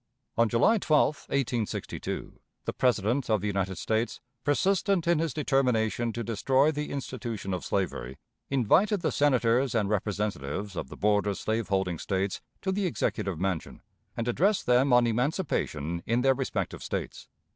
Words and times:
On 0.35 0.49
July 0.49 0.79
12, 0.79 1.15
1862, 1.27 2.39
the 2.65 2.73
President 2.73 3.29
of 3.29 3.39
the 3.39 3.45
United 3.45 3.77
States, 3.77 4.19
persistent 4.43 5.05
in 5.07 5.19
his 5.19 5.31
determination 5.31 6.11
to 6.13 6.23
destroy 6.23 6.71
the 6.71 6.89
institution 6.89 7.53
of 7.53 7.63
slavery, 7.63 8.17
invited 8.49 9.01
the 9.01 9.11
Senators 9.11 9.75
and 9.75 9.89
Representatives 9.91 10.75
of 10.75 10.89
the 10.89 10.97
border 10.97 11.35
slaveholding 11.35 11.99
States 11.99 12.41
to 12.63 12.71
the 12.71 12.87
Executive 12.87 13.39
Mansion, 13.39 13.83
and 14.17 14.27
addressed 14.27 14.65
them 14.65 14.91
on 14.91 15.05
emancipation 15.05 16.01
in 16.07 16.21
their 16.21 16.33
respective 16.33 16.81
States. 16.81 17.27